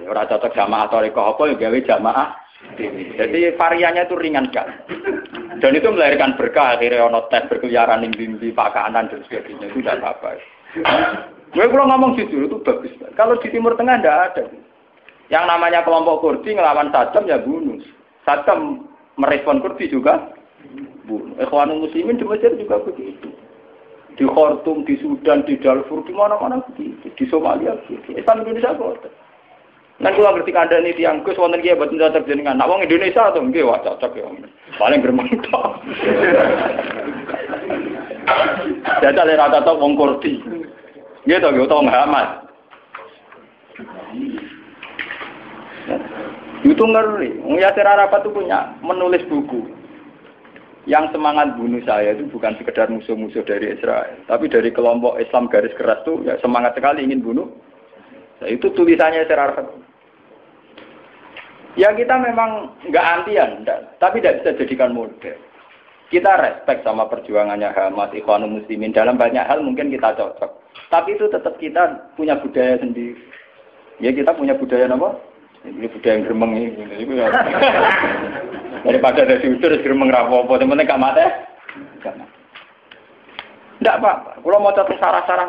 Ora 0.10 0.26
cocok 0.26 0.58
jamaah 0.58 0.90
toriko 0.90 1.22
apa 1.22 1.54
ya 1.54 1.70
jamaah 1.86 2.34
Jadi 3.14 3.54
variannya 3.54 4.10
itu 4.10 4.16
ringan 4.18 4.50
kan. 4.50 4.66
Dan 5.62 5.78
itu 5.78 5.86
melahirkan 5.86 6.34
berkah 6.34 6.76
akhirnya 6.76 7.06
ono 7.06 7.30
tes 7.30 7.46
berkeliaran 7.46 8.02
di 8.02 8.18
bimbi 8.18 8.50
pakanan 8.50 9.06
dan 9.06 9.22
sebagainya 9.30 9.70
itu 9.70 9.86
tidak 9.86 10.02
apa-apa. 10.02 10.42
Gue 11.50 11.66
kalau 11.66 11.90
ngomong 11.90 12.14
jujur 12.14 12.46
itu 12.46 12.58
bagus. 12.62 12.94
Kalau 13.18 13.34
di 13.42 13.50
Timur 13.50 13.74
Tengah 13.74 13.98
tidak 13.98 14.18
ada. 14.34 14.44
Yang 15.30 15.46
namanya 15.50 15.86
kelompok 15.86 16.22
Kurdi 16.22 16.58
ngelawan 16.58 16.94
Saddam 16.94 17.26
ya 17.26 17.42
bunuh. 17.42 17.82
Saddam 18.26 18.86
merespon 19.18 19.62
Kurdi 19.62 19.90
juga 19.90 20.30
bunuh. 21.10 21.34
Ikhwanul 21.42 21.90
Muslimin 21.90 22.22
di 22.22 22.26
Mesir 22.26 22.54
juga 22.54 22.82
begitu. 22.86 23.34
Di 24.18 24.28
Khartoum, 24.28 24.84
di 24.84 25.00
Sudan, 25.00 25.48
di 25.48 25.56
Darfur, 25.58 26.04
di 26.04 26.14
mana-mana 26.14 26.62
begitu. 26.70 27.08
Di 27.14 27.26
Somalia 27.30 27.78
begitu. 27.86 28.14
Islam 28.14 28.46
Indonesia 28.46 28.78
kok. 28.78 29.10
Kan 30.00 30.16
kula 30.16 30.32
ngerti 30.32 30.56
kandhane 30.56 30.96
tiyang 30.96 31.28
Gus 31.28 31.36
wonten 31.36 31.60
kiye 31.60 31.76
boten 31.76 32.00
cocok 32.00 32.24
jenengan. 32.24 32.56
Nak 32.56 32.72
wong 32.72 32.88
Indonesia 32.88 33.36
to 33.36 33.44
nggih 33.44 33.68
wah 33.68 33.84
cocok 33.84 34.16
ya. 34.16 34.32
Paling 34.80 35.04
tok. 35.50 35.84
Jajal 39.04 39.32
ora 39.36 39.52
cocok 39.60 39.76
wong 39.76 40.00
Kurdi. 40.00 40.40
Nggih 41.28 41.40
to 41.44 41.50
utawa 41.52 41.84
Muhammad. 41.84 42.28
Itu 46.64 46.84
ngeri. 46.84 47.40
Yasir 47.60 47.88
Arafat 47.88 48.24
itu 48.24 48.32
punya 48.36 48.76
menulis 48.84 49.24
buku. 49.28 49.64
Yang 50.88 51.14
semangat 51.16 51.54
bunuh 51.60 51.84
saya 51.86 52.16
itu 52.16 52.26
bukan 52.32 52.56
sekedar 52.58 52.88
musuh-musuh 52.90 53.44
dari 53.46 53.76
Israel. 53.76 54.16
Tapi 54.26 54.48
dari 54.48 54.72
kelompok 54.72 55.20
Islam 55.20 55.52
garis 55.52 55.76
keras 55.76 56.02
itu 56.08 56.24
ya 56.26 56.40
semangat 56.40 56.76
sekali 56.76 57.04
ingin 57.04 57.24
bunuh. 57.24 57.48
Nah, 58.40 58.48
itu 58.48 58.72
tulisannya 58.72 59.24
Yasir 59.24 59.40
Arafat. 59.40 59.68
Ya 61.78 61.94
kita 61.96 62.18
memang 62.18 62.76
nggak 62.92 63.08
antian, 63.22 63.64
tapi 64.04 64.20
tidak 64.20 64.44
bisa 64.44 64.58
jadikan 64.60 64.92
model. 64.92 65.38
Kita 66.10 66.42
respect 66.42 66.82
sama 66.82 67.06
perjuangannya 67.06 67.70
Hamas, 67.70 68.10
Ikhwanul 68.18 68.60
Muslimin. 68.60 68.92
Dalam 68.92 69.16
banyak 69.16 69.46
hal 69.46 69.62
mungkin 69.62 69.94
kita 69.94 70.18
cocok. 70.18 70.59
Tapi 70.90 71.16
itu 71.18 71.30
tetap 71.30 71.58
kita 71.62 72.14
punya 72.18 72.40
budaya 72.42 72.82
sendiri. 72.82 73.18
Ya 74.00 74.10
kita 74.16 74.34
punya 74.34 74.58
budaya 74.58 74.90
apa? 74.90 75.18
Ini 75.68 75.92
budaya 75.92 76.16
yang 76.18 76.24
geremeng 76.26 76.52
ini. 76.56 77.18
Ya. 77.20 77.28
Daripada 78.88 79.28
ada 79.28 79.38
diudur, 79.44 79.76
geremeng 79.84 80.10
rapopo. 80.10 80.56
Temen 80.56 80.82
gak 80.88 81.02
mati? 81.02 81.26
Gak 82.00 82.16
mati. 82.16 82.38
Tidak 83.80 83.96
apa-apa. 83.96 84.44
Kalau 84.44 84.60
mau 84.60 84.76
catat 84.76 85.00
sarah-sarah 85.00 85.48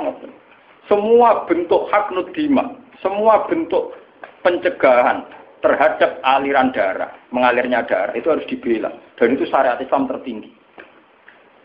Semua 0.87 1.47
bentuk 1.47 1.91
hak 1.91 2.11
nudima, 2.11 2.75
semua 3.03 3.47
bentuk 3.47 3.95
pencegahan, 4.43 5.23
terhadap 5.61 6.19
aliran 6.25 6.73
darah, 6.73 7.13
mengalirnya 7.31 7.85
darah 7.85 8.15
itu 8.17 8.31
harus 8.33 8.47
dibela. 8.49 8.91
Dan 9.21 9.37
itu 9.37 9.45
syariat 9.47 9.79
Islam 9.79 10.09
tertinggi. 10.09 10.51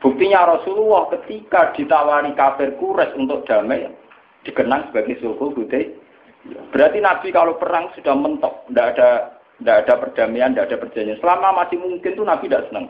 Buktinya 0.03 0.45
Rasulullah 0.45 1.07
ketika 1.17 1.71
ditawari 1.73 2.35
kafir 2.35 2.75
kures 2.77 3.09
untuk 3.15 3.47
damai, 3.47 3.87
dikenang 4.43 4.91
sebagai 4.91 5.17
sulhul 5.23 5.55
hudai. 5.55 5.91
Berarti 6.69 7.01
Nabi 7.01 7.33
kalau 7.33 7.57
perang 7.57 7.89
sudah 7.97 8.13
mentok, 8.13 8.69
tidak 8.69 8.85
ada 8.95 9.09
tidak 9.57 9.75
ada 9.87 9.93
perdamaian, 9.97 10.51
tidak 10.53 10.67
ada 10.69 10.77
perjanjian. 10.83 11.17
Selama 11.23 11.63
masih 11.63 11.79
mungkin 11.79 12.11
tuh 12.13 12.27
Nabi 12.27 12.45
tidak 12.45 12.69
senang. 12.69 12.85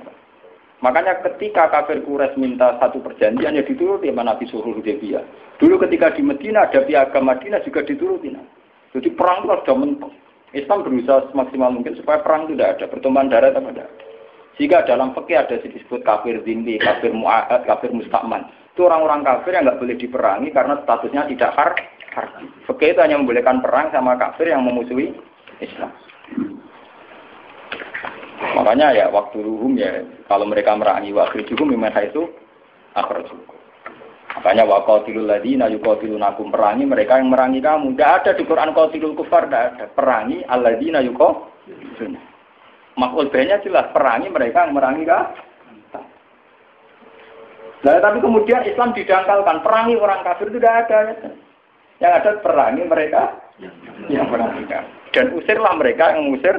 Makanya 0.83 1.23
ketika 1.23 1.71
kafir 1.71 2.03
Quraisy 2.03 2.35
minta 2.35 2.75
satu 2.83 2.99
perjanjian 2.99 3.55
ya 3.55 3.63
dituruti 3.63 4.11
sama 4.11 4.27
Nabi 4.27 4.43
Sulhul 4.51 4.75
Hudaybiyah. 4.81 5.23
Dulu 5.55 5.79
ketika 5.87 6.11
di 6.11 6.21
Medina 6.25 6.67
ada 6.67 6.83
piagam 6.83 7.31
Madinah 7.31 7.63
juga 7.63 7.79
dituruti. 7.87 8.35
Jadi 8.91 9.09
perang 9.15 9.47
itu 9.47 9.55
sudah 9.55 9.75
mentok. 9.79 10.11
Islam 10.55 10.87
berusaha 10.87 11.31
semaksimal 11.31 11.71
mungkin 11.71 11.99
supaya 11.99 12.23
perang 12.23 12.47
tidak 12.47 12.79
ada, 12.79 12.85
pertumpahan 12.87 13.27
darah 13.27 13.51
tidak 13.51 13.75
ada. 13.75 13.85
Jika 14.55 14.87
dalam 14.87 15.11
fikih 15.11 15.35
ada 15.35 15.59
disebut 15.59 16.01
kafir 16.07 16.39
zimbi, 16.47 16.79
kafir 16.79 17.11
mu'ahad, 17.11 17.67
kafir 17.67 17.91
mustakman. 17.91 18.47
Itu 18.71 18.87
orang-orang 18.87 19.23
kafir 19.23 19.55
yang 19.55 19.67
nggak 19.67 19.79
boleh 19.83 19.95
diperangi 19.99 20.49
karena 20.55 20.79
statusnya 20.83 21.27
tidak 21.31 21.51
har 21.59 21.71
harbi. 22.15 22.47
Fikih 22.63 22.95
itu 22.95 22.99
hanya 23.03 23.19
membolehkan 23.19 23.59
perang 23.59 23.91
sama 23.91 24.15
kafir 24.15 24.47
yang 24.51 24.63
memusuhi 24.63 25.11
Islam. 25.59 25.91
Makanya 28.55 28.95
ya 28.95 29.05
waktu 29.11 29.43
ruhum 29.43 29.75
ya 29.75 30.03
kalau 30.31 30.47
mereka 30.47 30.75
merangi 30.75 31.11
waktu 31.11 31.43
juhum 31.47 31.71
memang 31.75 31.91
itu 31.99 32.27
akhrajukum. 32.95 33.55
Makanya 34.35 34.67
waqatilul 34.67 35.27
ladina 35.27 35.71
yuqatilunakum 35.71 36.51
perangi 36.51 36.83
mereka 36.83 37.19
yang 37.19 37.31
merangi 37.31 37.63
kamu. 37.63 37.95
Tidak 37.95 38.11
ada 38.11 38.31
di 38.35 38.43
Quran 38.43 38.75
qatilul 38.75 39.15
kufar, 39.15 39.47
tidak 39.47 39.63
ada. 39.75 39.85
Perangi 39.95 40.43
alladzina 40.43 40.99
yuqatiluna. 40.99 42.21
Makul 42.95 43.27
banyak 43.27 43.67
jelas 43.67 43.91
perangi 43.91 44.31
mereka 44.31 44.63
yang 44.63 44.73
merangi 44.75 45.03
kamu. 45.03 45.35
Nah, 47.85 48.01
tapi 48.01 48.17
kemudian 48.17 48.65
Islam 48.65 48.97
didangkalkan 48.97 49.61
perangi 49.61 49.93
orang 49.93 50.25
kafir 50.25 50.49
itu 50.49 50.57
tidak 50.57 50.89
ada. 50.89 50.97
Ya. 51.05 51.13
Yang 52.01 52.13
ada 52.17 52.29
perangi 52.41 52.83
mereka 52.87 53.21
yang 54.09 54.25
merangi. 54.31 54.65
Dan 55.13 55.35
usirlah 55.37 55.75
mereka 55.77 56.15
yang 56.17 56.31
mengusir 56.31 56.55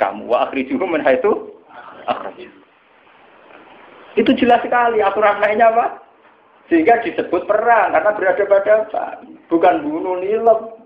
kamu. 0.00 0.26
Wa 0.26 0.50
akhrijuhum 0.50 0.96
min 0.96 1.06
haitsu 1.06 1.54
Itu 4.16 4.32
jelas 4.34 4.64
sekali 4.64 5.04
aturan 5.04 5.38
lainnya 5.38 5.70
apa? 5.70 6.02
Sehingga 6.66 6.98
disebut 7.04 7.46
perang 7.46 7.94
karena 7.94 8.10
berada 8.16 8.44
pada 8.48 8.74
bukan 9.46 9.74
bunuh 9.86 10.18
nilep. 10.18 10.82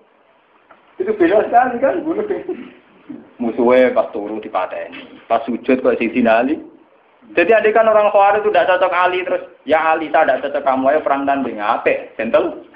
Itu 1.01 1.17
beda 1.17 1.49
sekali 1.49 1.81
kan 1.81 2.05
bunuh 2.05 2.27
musuhnya 3.41 3.97
pas 3.97 4.13
turu 4.13 4.37
di 4.39 4.53
pateni, 4.53 5.25
pas 5.25 5.41
sujud 5.49 5.81
kok 5.81 5.97
sisi 5.97 6.21
nali. 6.21 6.61
Jadi 7.31 7.51
adik 7.55 7.73
kan 7.79 7.87
orang 7.87 8.11
Khawarij 8.11 8.43
itu 8.43 8.51
tidak 8.51 8.75
cocok 8.75 8.91
Ali 8.91 9.23
terus 9.23 9.43
ya 9.63 9.95
Ali 9.95 10.11
tak 10.11 10.27
tidak 10.27 10.51
cocok 10.51 10.63
kamu 10.67 10.85
ayo 10.91 11.01
perang 11.01 11.23
tanding 11.25 11.63
apa? 11.63 12.11
Gentle. 12.19 12.67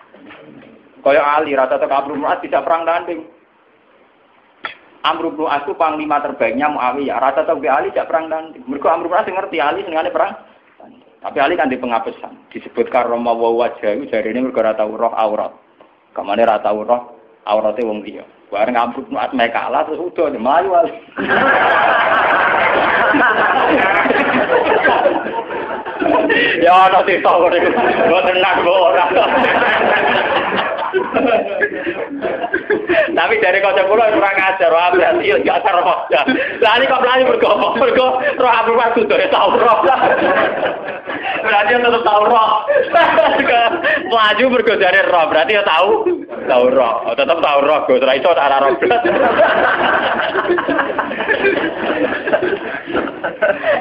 Kaya 1.03 1.23
Ali 1.27 1.59
rata 1.59 1.75
cocok 1.75 1.91
Amr 1.91 2.11
bin 2.15 2.27
tidak 2.47 2.63
perang 2.63 2.83
tanding. 2.87 3.21
Amr 5.03 5.25
bin 5.35 5.51
As 5.51 5.67
itu 5.67 5.75
panglima 5.75 6.23
terbaiknya 6.23 6.71
Muawiyah. 6.71 7.19
Rata 7.19 7.43
cocok 7.43 7.67
Ali 7.67 7.91
tidak 7.91 8.15
perang 8.15 8.31
tanding. 8.31 8.63
Mereka 8.63 8.95
Amr 8.95 9.11
bin 9.11 9.19
As 9.19 9.27
ngerti 9.27 9.59
Ali 9.59 9.83
sengaja 9.83 10.15
perang 10.15 10.33
tapi 11.25 11.41
Ali 11.41 11.57
kan 11.57 11.73
di 11.73 11.81
pengapesan. 11.81 12.53
Disebut 12.53 12.93
karoma 12.93 13.33
wa 13.33 13.65
wajah 13.65 13.97
jari 14.13 14.29
ini 14.29 14.45
mereka 14.45 14.77
tahu 14.77 14.93
roh 14.93 15.17
aurat. 15.17 15.57
Ke 16.13 16.21
mana 16.21 16.45
rata 16.45 16.69
roh 16.69 17.17
aurate 17.47 17.85
wong 17.85 18.01
dino. 18.05 18.25
Bareng 18.53 18.77
ngamuk 18.77 19.09
nuat 19.11 19.33
mek 19.35 19.53
kalah 19.53 19.85
terus 19.85 20.01
udo 20.01 20.31
melayu 20.33 20.69
wal. 20.73 20.87
Ya 26.63 26.73
ana 26.89 27.05
cerita 27.07 27.31
kok. 27.31 27.55
Mboten 28.09 28.37
nak 28.41 28.59
ora. 28.67 29.05
Tapi 32.89 33.35
dari 33.41 33.59
kocok 33.65 33.89
pulau 33.89 34.13
kurang 34.13 34.37
ajar, 34.37 34.69
wah 34.69 34.93
berarti 34.93 35.33
ya 35.33 35.37
gak 35.41 35.65
taruh 35.65 35.85
Lah 36.61 36.73
ini 36.77 36.85
kok 36.85 37.01
pelani 37.01 37.25
bergopo, 37.25 37.69
bergo 37.81 38.21
roh 38.37 38.53
Abdul 38.53 38.77
Waduh 38.77 39.05
tuh 39.09 39.17
ya 39.17 39.29
tahu 39.33 39.57
roh. 39.57 39.79
Berarti 41.45 41.71
ya 41.73 41.79
tetap 41.81 42.03
tahu 42.05 42.23
roh. 42.29 42.51
Melaju 44.13 44.45
bergo 44.53 44.75
dari 44.77 45.01
roh, 45.09 45.25
berarti 45.33 45.53
ya 45.57 45.65
tahu 45.65 45.89
tahu 46.45 46.65
roh. 46.73 46.95
Oh, 47.09 47.17
tetap 47.17 47.39
tahu 47.41 47.59
roh, 47.65 47.79
gue 47.89 47.97
setelah 47.97 48.17
itu 48.17 48.29
ada 48.29 48.59
roh. 48.61 48.73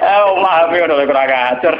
Eh, 0.03 0.21
memahami 0.27 0.83
udah 0.83 1.07
kurang 1.07 1.31
ajar. 1.31 1.75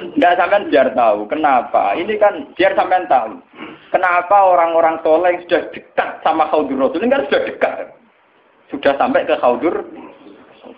Enggak 0.00 0.36
sampean 0.36 0.68
biar 0.68 0.88
tahu 0.92 1.24
kenapa. 1.28 1.96
Ini 1.96 2.14
kan 2.20 2.34
biar 2.54 2.72
sampean 2.76 3.08
tahu. 3.08 3.40
Kenapa 3.90 4.46
orang-orang 4.46 5.02
soleh 5.02 5.42
sudah 5.42 5.66
dekat 5.74 6.22
sama 6.22 6.46
Khaudur 6.46 6.78
Rasul 6.78 7.02
ini 7.02 7.10
kan 7.10 7.26
sudah 7.26 7.42
dekat. 7.42 7.76
Sudah 8.70 8.94
sampai 8.94 9.26
ke 9.26 9.34
Khaudur 9.42 9.82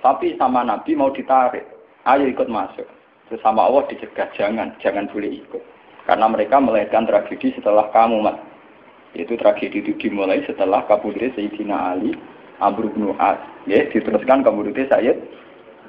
tapi 0.00 0.34
sama 0.40 0.64
Nabi 0.64 0.96
mau 0.96 1.12
ditarik. 1.12 1.68
Ayo 2.08 2.26
ikut 2.26 2.48
masuk. 2.48 2.88
Terus 3.28 3.40
sama 3.44 3.68
Allah 3.68 3.86
dicegah 3.86 4.28
jangan, 4.34 4.74
jangan 4.82 5.06
boleh 5.12 5.44
ikut. 5.44 5.62
Karena 6.08 6.26
mereka 6.26 6.58
melahirkan 6.58 7.06
tragedi 7.06 7.54
setelah 7.54 7.86
kamu, 7.94 8.26
Mas. 8.26 8.36
Itu 9.14 9.38
tragedi 9.38 9.84
itu 9.84 9.92
dimulai 10.00 10.42
setelah 10.48 10.82
kabudutnya 10.88 11.30
Sayyidina 11.36 11.76
Ali, 11.94 12.16
Amr 12.58 12.90
bin. 12.90 13.12
Ya, 13.68 13.86
diteruskan 13.92 14.42
kabudutnya 14.42 14.88
Sayyid 14.90 15.20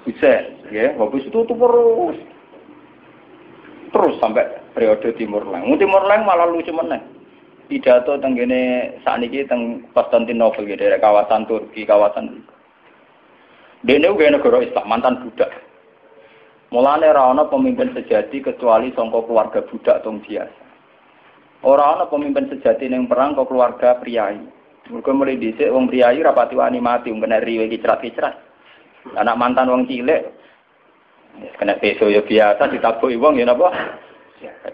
Hussein. 0.06 0.60
Ya, 0.70 0.94
habis 1.00 1.26
itu 1.26 1.40
terus 1.42 2.18
terus 3.94 4.18
sampai 4.18 4.50
periode 4.74 5.14
Timur 5.16 5.46
Leng. 5.46 5.70
Timur 5.78 6.04
Leng 6.10 6.26
malah 6.26 6.50
lucu 6.50 6.74
meneh. 6.74 7.00
Pidato 7.70 8.20
teng 8.20 8.36
kene 8.36 8.92
sakniki 9.08 9.48
teng 9.48 9.88
Konstantinopel 9.96 10.68
gitu, 10.68 10.84
dari 10.84 11.00
kawasan 11.00 11.48
Turki, 11.48 11.88
kawasan 11.88 12.44
Dene 13.84 14.08
uga 14.08 14.32
negara 14.32 14.64
Islam, 14.64 14.88
mantan 14.88 15.20
budak. 15.24 15.52
Mulane 16.72 17.06
ora 17.06 17.30
ana 17.36 17.44
pemimpin 17.52 17.92
sejati 17.92 18.40
kecuali 18.40 18.96
sangka 18.96 19.28
keluarga 19.28 19.60
budak 19.68 20.02
tong 20.02 20.24
biasa. 20.24 20.64
Ora 21.68 22.00
ana 22.00 22.08
pemimpin 22.08 22.48
sejati 22.48 22.88
ning 22.88 23.12
perang 23.12 23.36
kok 23.36 23.52
keluarga 23.52 24.00
priayi. 24.00 24.42
Mergo 24.88 25.12
mulai 25.16 25.40
dhisik 25.40 25.72
wong 25.72 25.88
priayi 25.92 26.24
rapati 26.24 26.56
wani 26.56 26.80
mati 26.80 27.12
wong 27.12 27.24
riwe 27.24 27.72
kicrat-kicrat. 27.72 28.36
Anak 29.20 29.36
mantan 29.36 29.72
wong 29.72 29.84
cilik 29.88 30.43
Kena 31.58 31.78
peso 31.82 32.10
ya 32.10 32.22
biasa 32.22 32.70
ditabuki 32.70 33.18
wong 33.18 33.42
ya 33.42 33.50
napa? 33.50 33.74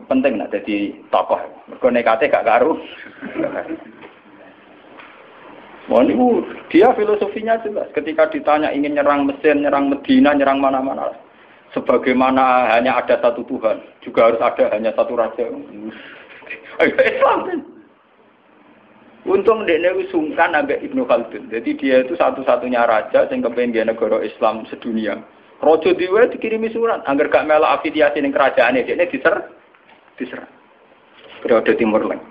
Penting 0.10 0.38
nak 0.38 0.52
jadi 0.52 0.92
tokoh. 1.14 1.40
Mergo 1.70 1.88
nekate 1.94 2.28
gak 2.28 2.46
karu. 2.46 2.78
Wah 5.90 6.06
ini 6.06 6.46
dia 6.70 6.94
filosofinya 6.94 7.58
jelas. 7.66 7.90
Ketika 7.98 8.30
ditanya 8.30 8.70
ingin 8.70 8.94
nyerang 8.94 9.26
Mesir, 9.26 9.58
nyerang 9.58 9.90
Medina, 9.90 10.38
nyerang 10.38 10.62
mana-mana. 10.62 11.10
Sebagaimana 11.74 12.70
hanya 12.74 12.98
ada 12.98 13.18
satu 13.22 13.46
Tuhan, 13.46 13.82
juga 14.02 14.30
harus 14.30 14.42
ada 14.42 14.74
hanya 14.74 14.94
satu 14.94 15.14
raja. 15.18 15.46
Islam 16.82 17.40
kan. 17.46 17.60
Untung 19.30 19.68
dia 19.70 19.94
sungkan 20.10 20.58
agak 20.58 20.82
Ibnu 20.82 21.06
Khaldun. 21.06 21.54
Jadi 21.54 21.78
dia 21.78 22.02
itu 22.02 22.18
satu-satunya 22.18 22.90
raja 22.90 23.30
yang 23.30 23.46
kepengen 23.46 23.90
negara 23.90 24.22
Islam 24.26 24.66
sedunia. 24.70 25.22
Rojo 25.60 25.92
diwe 25.92 26.32
dikirimi 26.32 26.72
surat, 26.72 27.04
agar 27.04 27.28
gak 27.28 27.48
melok 27.48 27.80
afiliasi 27.80 28.24
ning 28.24 28.32
kerajaan 28.32 28.80
ini, 28.80 28.96
ini 28.96 29.12
diser, 29.12 29.36
diser. 30.16 30.42
Periode 31.44 31.76
Timur 31.76 32.04
Leng. 32.08 32.24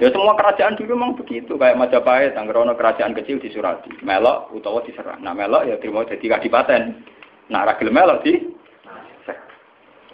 Ya 0.00 0.10
semua 0.10 0.34
kerajaan 0.34 0.74
dulu 0.74 0.96
memang 0.96 1.14
begitu, 1.14 1.54
kayak 1.54 1.78
Majapahit, 1.78 2.34
agar 2.34 2.56
ono 2.56 2.74
kerajaan 2.74 3.14
kecil 3.14 3.38
disurati, 3.38 3.92
melok 4.00 4.50
utawa 4.56 4.80
diserah. 4.82 5.20
Nah 5.20 5.36
melok 5.36 5.68
ya 5.68 5.76
terima 5.78 6.08
jadi 6.08 6.40
kadipaten. 6.40 7.04
Nah 7.52 7.68
ragil 7.68 7.92
melok 7.92 8.24
di, 8.24 8.32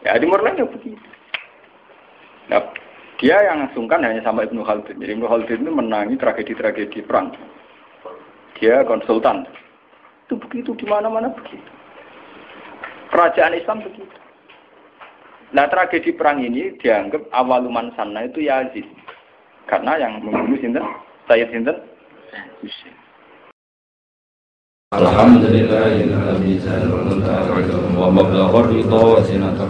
ya 0.03 0.19
Timur 0.19 0.43
Leng 0.43 0.59
ya 0.59 0.67
begitu. 0.67 1.07
Nah, 2.51 2.67
dia 3.23 3.39
yang 3.47 3.71
sungkan 3.79 4.03
hanya 4.03 4.27
sama 4.27 4.43
Ibnu 4.43 4.67
Khaldun. 4.67 4.99
Jadi 4.99 5.13
Ibnu 5.15 5.31
Khaldun 5.31 5.63
itu 5.63 5.71
menangi 5.71 6.19
tragedi-tragedi 6.19 7.07
perang. 7.07 7.31
Dia 8.59 8.83
konsultan. 8.83 9.47
Itu 10.27 10.35
begitu 10.35 10.75
di 10.75 10.83
mana-mana 10.85 11.31
begitu. 11.31 11.80
Kerajaan 13.11 13.59
Islam 13.59 13.83
begitu. 13.83 14.17
Nah 15.51 15.67
tragedi 15.67 16.15
perang 16.15 16.39
ini 16.47 16.79
dianggap 16.79 17.27
awaluman 17.35 17.91
sana 17.99 18.23
itu 18.23 18.47
Yazid. 18.47 18.87
Karena 19.67 19.99
yang 19.99 20.23
membunuh 20.23 20.59
Sinten, 20.63 20.87
Sayyid 21.27 21.51
Sinten, 21.51 21.75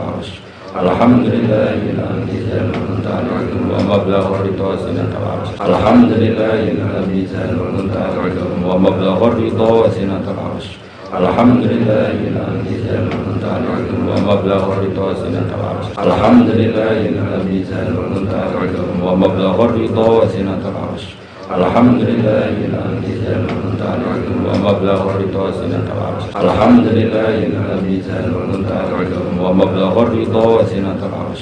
arsh. 0.00 0.40
Alhamdulillahilladzi 0.76 2.56
wa 3.68 3.80
mablagha 3.84 4.40
ridha 4.40 4.64
wa 4.64 4.76
sinatul 4.80 5.24
arsh. 5.28 5.52
Alhamdulillahilladzi 5.60 7.44
wa 8.64 8.76
mablagha 8.80 9.28
ridha 9.36 9.68
wa 9.68 9.88
sinatul 9.92 10.40
arsh. 10.40 10.79
الحمد 11.13 11.63
لله 11.63 12.07
الذي 12.11 12.75
زال 12.87 13.07
ومبلغ 14.09 14.63
الرضا 14.73 15.13
سنة 15.13 15.49
العرش 15.57 15.85
الحمد 16.07 16.49
لله 16.49 16.97
الذي 17.09 17.63
زال 17.63 17.95
ومبلغ 19.03 19.65
الرضا 19.65 20.27
سنة 20.27 20.63
العرش 20.71 21.05
الحمد 21.57 22.01
لله 22.01 22.45
الذي 22.67 23.13
زال 23.23 23.45
ومبلغ 24.45 24.99
الرضا 25.09 25.51
سنة 25.51 25.85
العرش 25.95 26.23
الحمد 26.45 26.85
لله 26.87 27.35
الذي 27.47 28.01
زال 28.01 28.27
ومبلغ 29.39 29.93
الرضا 30.03 30.63
سنة 30.63 30.99
العرش 31.09 31.41